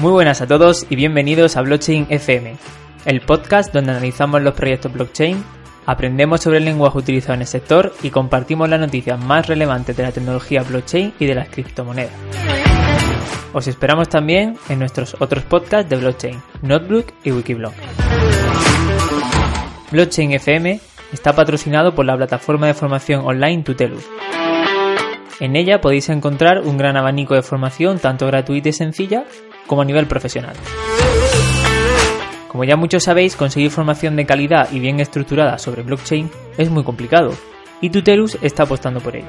[0.00, 2.56] Muy buenas a todos y bienvenidos a Blockchain FM,
[3.04, 5.44] el podcast donde analizamos los proyectos blockchain,
[5.84, 10.02] aprendemos sobre el lenguaje utilizado en el sector y compartimos las noticias más relevantes de
[10.02, 12.14] la tecnología blockchain y de las criptomonedas.
[13.52, 17.74] Os esperamos también en nuestros otros podcasts de blockchain, Notebook y Wikiblog.
[19.92, 20.80] Blockchain FM
[21.12, 24.08] está patrocinado por la plataforma de formación online Tutelus.
[25.40, 29.24] En ella podéis encontrar un gran abanico de formación tanto gratuita y sencilla
[29.70, 30.56] como a nivel profesional.
[32.48, 36.82] Como ya muchos sabéis, conseguir formación de calidad y bien estructurada sobre blockchain es muy
[36.82, 37.30] complicado,
[37.80, 39.28] y Tutelus está apostando por ello.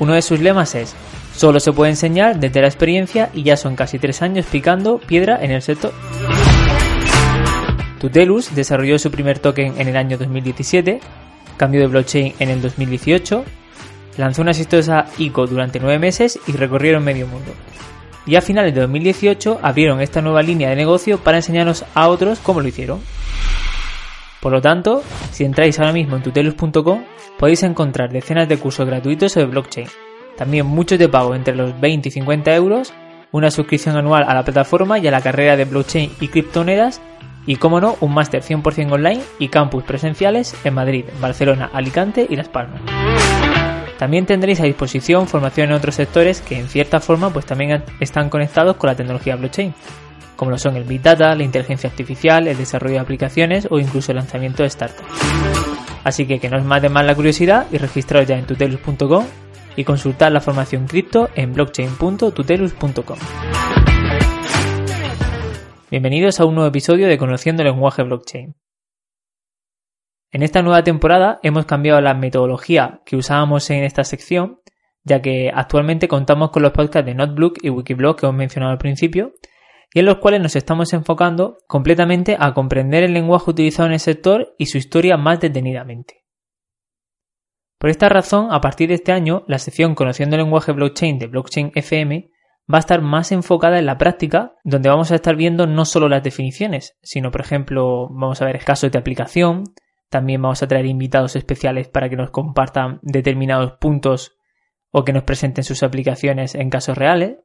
[0.00, 0.94] Uno de sus lemas es,
[1.34, 5.42] solo se puede enseñar desde la experiencia y ya son casi tres años picando piedra
[5.42, 5.94] en el sector.
[8.00, 11.00] Tutelus desarrolló su primer token en el año 2017,
[11.56, 13.44] cambió de blockchain en el 2018,
[14.18, 17.54] lanzó una exitosa ICO durante nueve meses y recorrieron medio mundo
[18.26, 22.38] y a finales de 2018 abrieron esta nueva línea de negocio para enseñarnos a otros
[22.40, 23.00] cómo lo hicieron.
[24.40, 27.04] Por lo tanto, si entráis ahora mismo en tutelus.com
[27.38, 29.88] podéis encontrar decenas de cursos gratuitos sobre blockchain,
[30.36, 32.92] también muchos de pago entre los 20 y 50 euros,
[33.32, 37.00] una suscripción anual a la plataforma y a la carrera de blockchain y criptomonedas
[37.46, 42.36] y, como no, un máster 100% online y campus presenciales en Madrid, Barcelona, Alicante y
[42.36, 42.80] Las Palmas.
[44.04, 48.28] También tendréis a disposición formación en otros sectores que en cierta forma pues también están
[48.28, 49.72] conectados con la tecnología blockchain,
[50.36, 54.12] como lo son el Big Data, la inteligencia artificial, el desarrollo de aplicaciones o incluso
[54.12, 55.08] el lanzamiento de startups.
[56.04, 59.24] Así que que no os mate más la curiosidad y registraros ya en tutelus.com
[59.74, 63.18] y consultar la formación cripto en blockchain.tutelus.com.
[65.90, 68.54] Bienvenidos a un nuevo episodio de Conociendo el lenguaje blockchain.
[70.34, 74.58] En esta nueva temporada hemos cambiado la metodología que usábamos en esta sección,
[75.04, 78.78] ya que actualmente contamos con los podcasts de Notebook y Wikiblog que hemos mencionado al
[78.78, 79.34] principio,
[79.94, 84.00] y en los cuales nos estamos enfocando completamente a comprender el lenguaje utilizado en el
[84.00, 86.24] sector y su historia más detenidamente.
[87.78, 91.28] Por esta razón, a partir de este año, la sección Conociendo el lenguaje blockchain de
[91.28, 92.28] Blockchain FM
[92.72, 96.08] va a estar más enfocada en la práctica, donde vamos a estar viendo no solo
[96.08, 99.62] las definiciones, sino, por ejemplo, vamos a ver casos de aplicación,
[100.14, 104.36] también vamos a traer invitados especiales para que nos compartan determinados puntos
[104.92, 107.38] o que nos presenten sus aplicaciones en casos reales.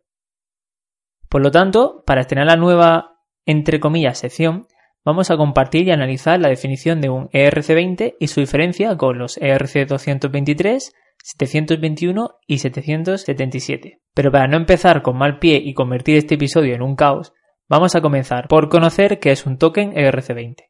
[1.29, 4.68] Por lo tanto, para estrenar la nueva, entre comillas, sección,
[5.03, 9.40] vamos a compartir y analizar la definición de un ERC20 y su diferencia con los
[9.40, 10.91] ERC223,
[11.24, 14.00] 721 y 777.
[14.13, 17.34] Pero para no empezar con mal pie y convertir este episodio en un caos,
[17.68, 20.69] vamos a comenzar por conocer qué es un token ERC20.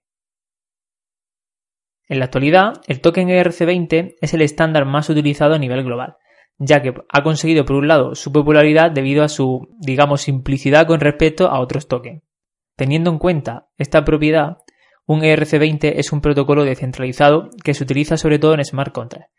[2.10, 6.18] En la actualidad, el token ERC20 es el estándar más utilizado a nivel global,
[6.58, 11.00] ya que ha conseguido por un lado su popularidad debido a su, digamos, simplicidad con
[11.00, 12.24] respecto a otros tokens.
[12.76, 14.58] Teniendo en cuenta esta propiedad,
[15.06, 19.32] un ERC20 es un protocolo descentralizado que se utiliza sobre todo en smart contracts,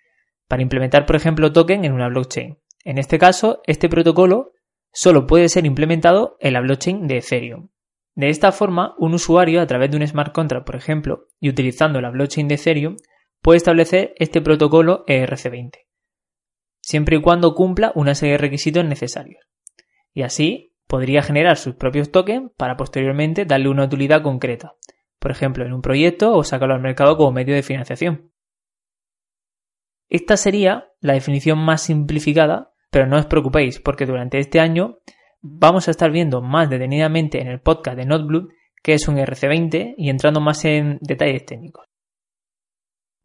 [0.47, 2.59] para implementar, por ejemplo, token en una blockchain.
[2.85, 4.53] En este caso, este protocolo
[4.93, 7.69] solo puede ser implementado en la blockchain de Ethereum.
[8.15, 12.01] De esta forma, un usuario a través de un smart contract, por ejemplo, y utilizando
[12.01, 12.97] la blockchain de Ethereum,
[13.41, 15.87] puede establecer este protocolo ERC20,
[16.81, 19.45] siempre y cuando cumpla una serie de requisitos necesarios.
[20.13, 24.75] Y así podría generar sus propios tokens para posteriormente darle una utilidad concreta,
[25.19, 28.33] por ejemplo, en un proyecto o sacarlo al mercado como medio de financiación.
[30.09, 34.99] Esta sería la definición más simplificada, pero no os preocupéis porque durante este año
[35.43, 38.49] vamos a estar viendo más detenidamente en el podcast de NotBlue
[38.83, 41.85] que es un RC20 y entrando más en detalles técnicos.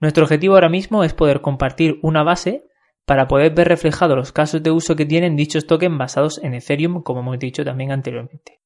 [0.01, 2.65] Nuestro objetivo ahora mismo es poder compartir una base
[3.05, 7.03] para poder ver reflejados los casos de uso que tienen dichos tokens basados en Ethereum,
[7.03, 8.61] como hemos dicho también anteriormente.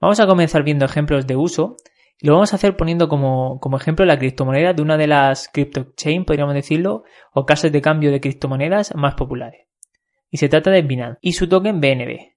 [0.00, 1.76] Vamos a comenzar viendo ejemplos de uso
[2.18, 6.24] y lo vamos a hacer poniendo como, ejemplo la criptomoneda de una de las cryptochain,
[6.24, 9.71] podríamos decirlo, o casas de cambio de criptomonedas más populares
[10.32, 12.32] y se trata de Binance y su token BNB.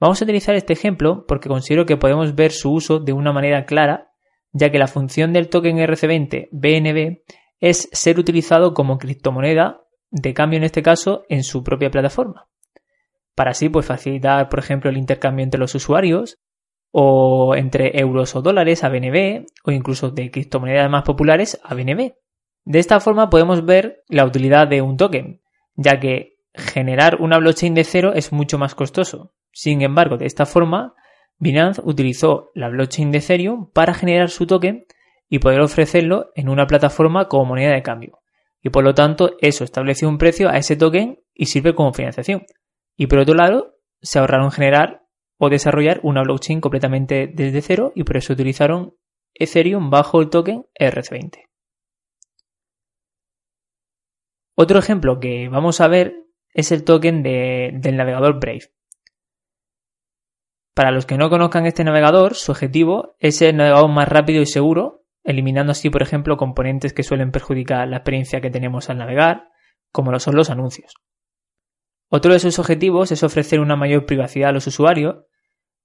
[0.00, 3.66] Vamos a utilizar este ejemplo porque considero que podemos ver su uso de una manera
[3.66, 4.10] clara,
[4.50, 7.22] ya que la función del token RC20 BNB
[7.60, 12.48] es ser utilizado como criptomoneda de cambio en este caso en su propia plataforma.
[13.34, 16.38] Para así pues facilitar, por ejemplo, el intercambio entre los usuarios
[16.92, 22.14] o entre euros o dólares a BNB o incluso de criptomonedas más populares a BNB.
[22.64, 25.42] De esta forma podemos ver la utilidad de un token,
[25.76, 29.34] ya que generar una blockchain de cero es mucho más costoso.
[29.52, 30.94] Sin embargo, de esta forma,
[31.38, 34.86] Binance utilizó la blockchain de Ethereum para generar su token
[35.28, 38.20] y poder ofrecerlo en una plataforma como moneda de cambio.
[38.62, 42.46] Y por lo tanto, eso estableció un precio a ese token y sirve como financiación.
[42.96, 45.02] Y por otro lado, se ahorraron generar
[45.38, 48.94] o desarrollar una blockchain completamente desde cero y por eso utilizaron
[49.34, 51.42] Ethereum bajo el token ERC20.
[54.56, 56.23] Otro ejemplo que vamos a ver
[56.54, 58.72] es el token del navegador Brave.
[60.74, 64.40] Para los que no conozcan este navegador, su objetivo es ser el navegador más rápido
[64.40, 68.98] y seguro, eliminando así, por ejemplo, componentes que suelen perjudicar la experiencia que tenemos al
[68.98, 69.48] navegar,
[69.92, 70.94] como lo son los anuncios.
[72.08, 75.24] Otro de sus objetivos es ofrecer una mayor privacidad a los usuarios,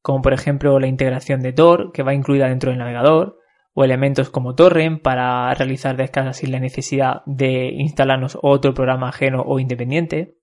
[0.01, 3.37] como por ejemplo la integración de Tor, que va incluida dentro del navegador,
[3.73, 9.43] o elementos como Torrent para realizar descargas sin la necesidad de instalarnos otro programa ajeno
[9.45, 10.38] o independiente.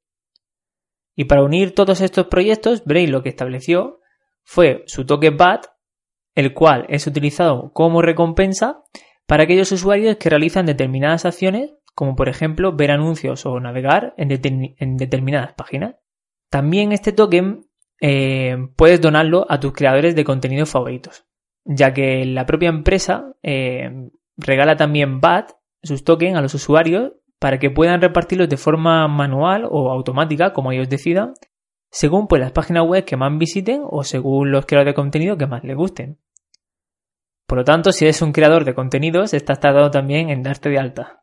[1.17, 4.01] Y para unir todos estos proyectos, Braille lo que estableció
[4.45, 5.67] fue su token BAT,
[6.35, 8.83] el cual es utilizado como recompensa
[9.27, 14.29] para aquellos usuarios que realizan determinadas acciones, como por ejemplo ver anuncios o navegar en,
[14.99, 15.97] determinadas páginas.
[16.51, 17.67] También este token
[18.01, 21.25] eh, puedes donarlo a tus creadores de contenido favoritos,
[21.65, 25.53] ya que la propia empresa eh, regala también BAT,
[25.83, 30.73] sus tokens, a los usuarios para que puedan repartirlos de forma manual o automática, como
[30.73, 31.35] ellos decidan,
[31.91, 35.47] según pues las páginas web que más visiten o según los creadores de contenido que
[35.47, 36.19] más les gusten.
[37.47, 40.79] Por lo tanto, si eres un creador de contenidos, estás tardado también en darte de
[40.79, 41.23] alta.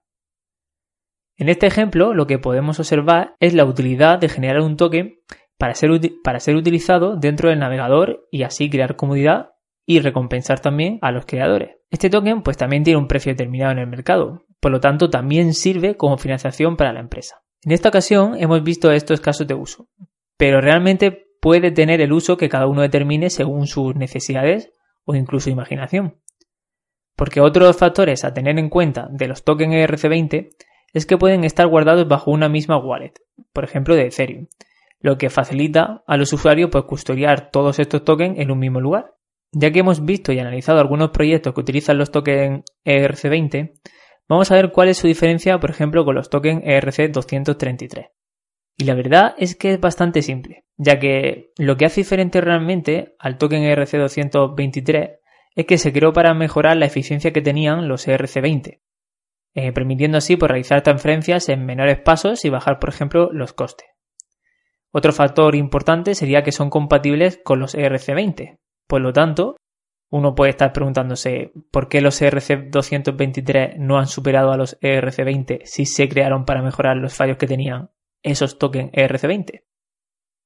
[1.36, 5.19] En este ejemplo, lo que podemos observar es la utilidad de generar un token
[5.57, 5.89] para ser,
[6.24, 9.51] para ser utilizado dentro del navegador y así crear comodidad
[9.86, 11.77] y recompensar también a los creadores.
[11.89, 15.54] Este token pues también tiene un precio determinado en el mercado, por lo tanto también
[15.54, 17.42] sirve como financiación para la empresa.
[17.63, 19.89] En esta ocasión hemos visto estos casos de uso,
[20.38, 24.71] pero realmente puede tener el uso que cada uno determine según sus necesidades
[25.04, 26.21] o incluso imaginación.
[27.18, 30.51] Porque otros factores a tener en cuenta de los tokens ERC20
[30.94, 33.15] es que pueden estar guardados bajo una misma wallet,
[33.51, 34.48] por ejemplo de Ethereum,
[35.01, 39.13] lo que facilita a los usuarios pues, custodiar todos estos tokens en un mismo lugar.
[39.51, 43.74] Ya que hemos visto y analizado algunos proyectos que utilizan los tokens ERC20,
[44.27, 48.09] vamos a ver cuál es su diferencia, por ejemplo, con los tokens ERC233.
[48.77, 53.15] Y la verdad es que es bastante simple, ya que lo que hace diferente realmente
[53.19, 55.19] al token ERC223
[55.55, 58.81] es que se creó para mejorar la eficiencia que tenían los ERC20,
[59.53, 63.87] eh, permitiendo así pues, realizar transferencias en menores pasos y bajar, por ejemplo, los costes.
[64.91, 68.59] Otro factor importante sería que son compatibles con los ERC20.
[68.87, 69.55] Por lo tanto,
[70.13, 75.88] uno puede estar preguntándose por qué los ERC223 no han superado a los ERC20 si
[75.88, 77.89] se crearon para mejorar los fallos que tenían
[78.21, 79.63] esos tokens ERC20?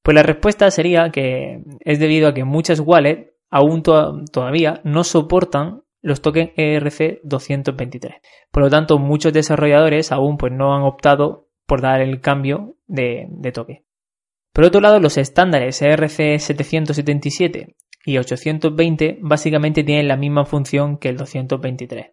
[0.02, 5.82] Pues la respuesta sería que es debido a que muchas wallets aún todavía no soportan
[6.00, 8.22] los tokens ERC223.
[8.50, 13.26] Por lo tanto, muchos desarrolladores aún pues, no han optado por dar el cambio de,
[13.28, 13.84] de toque.
[14.54, 21.16] Por otro lado, los estándares ERC777 y 820 básicamente tienen la misma función que el
[21.16, 22.12] 223.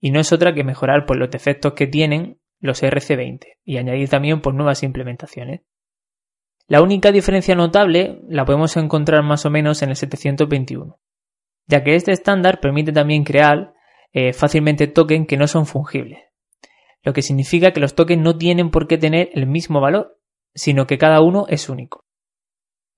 [0.00, 4.08] Y no es otra que mejorar pues, los defectos que tienen los RC20 y añadir
[4.08, 5.62] también por nuevas implementaciones.
[6.66, 10.98] La única diferencia notable la podemos encontrar más o menos en el 721,
[11.66, 13.74] ya que este estándar permite también crear
[14.12, 16.20] eh, fácilmente tokens que no son fungibles,
[17.02, 20.18] lo que significa que los tokens no tienen por qué tener el mismo valor,
[20.54, 22.03] sino que cada uno es único.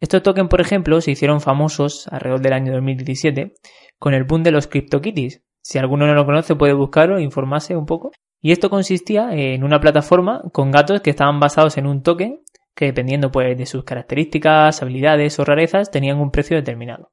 [0.00, 3.54] Estos tokens, por ejemplo, se hicieron famosos alrededor del año 2017
[3.98, 5.42] con el boom de los CryptoKitties.
[5.62, 8.10] Si alguno no lo conoce puede buscarlo e informarse un poco.
[8.42, 12.42] Y esto consistía en una plataforma con gatos que estaban basados en un token
[12.76, 17.10] que dependiendo pues, de sus características, habilidades o rarezas tenían un precio determinado.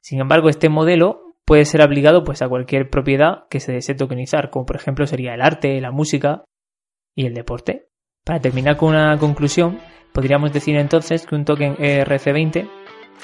[0.00, 4.50] Sin embargo, este modelo puede ser aplicado pues, a cualquier propiedad que se desee tokenizar,
[4.50, 6.44] como por ejemplo sería el arte, la música
[7.14, 7.88] y el deporte.
[8.24, 9.80] Para terminar con una conclusión,
[10.12, 12.68] podríamos decir entonces que un token ERC20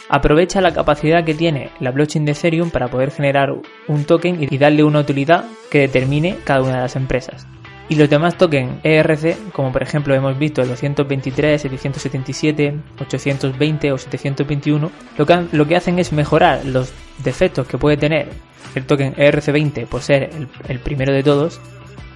[0.08, 3.54] aprovecha la capacidad que tiene la blockchain de Ethereum para poder generar
[3.88, 7.46] un token y darle una utilidad que determine cada una de las empresas.
[7.88, 13.98] Y los demás tokens ERC, como por ejemplo hemos visto el 223, 777, 820 o
[13.98, 18.28] 721, lo que, lo que hacen es mejorar los defectos que puede tener
[18.74, 21.60] el token ERC20 por ser el, el primero de todos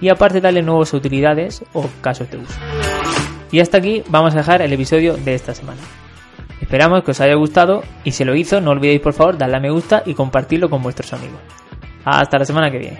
[0.01, 2.55] y aparte darle nuevas utilidades o casos de uso.
[3.51, 5.81] Y hasta aquí vamos a dejar el episodio de esta semana.
[6.61, 9.59] Esperamos que os haya gustado y si lo hizo no olvidéis por favor darle a
[9.59, 11.39] me gusta y compartirlo con vuestros amigos.
[12.05, 12.99] Hasta la semana que viene.